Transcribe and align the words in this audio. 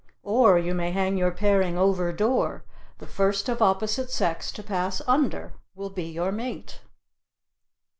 Or, 0.23 0.57
you 0.57 0.73
may 0.73 0.89
hang 0.89 1.15
your 1.15 1.29
paring 1.29 1.77
over 1.77 2.11
door 2.11 2.65
the 2.97 3.05
first 3.05 3.47
of 3.47 3.61
opposite 3.61 4.09
sex 4.09 4.51
to 4.53 4.63
pass 4.63 4.99
under 5.05 5.53
will 5.75 5.91
be 5.91 6.05
your 6.05 6.31
mate. 6.31 6.79